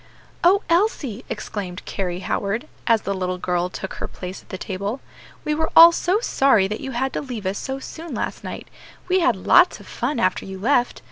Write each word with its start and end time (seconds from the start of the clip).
"O 0.43 0.63
Elsie!" 0.67 1.23
exclaimed 1.29 1.85
Carry 1.85 2.21
Howard, 2.21 2.67
as 2.87 3.03
the 3.03 3.13
little 3.13 3.37
girl 3.37 3.69
took 3.69 3.93
her 4.01 4.07
place 4.07 4.41
at 4.41 4.49
the 4.49 4.57
table, 4.57 4.99
"we 5.45 5.53
were 5.53 5.69
all 5.75 5.91
so 5.91 6.19
sorry 6.21 6.67
that 6.67 6.81
you 6.81 6.89
had 6.93 7.13
to 7.13 7.21
leave 7.21 7.45
us 7.45 7.59
so 7.59 7.77
soon 7.77 8.15
last 8.15 8.43
night; 8.43 8.67
we 9.07 9.19
had 9.19 9.35
lots 9.35 9.79
of 9.79 9.85
fun 9.85 10.19
after 10.19 10.43
you 10.43 10.57
left. 10.57 10.99